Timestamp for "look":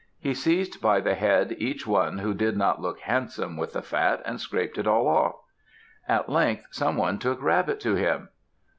2.81-3.01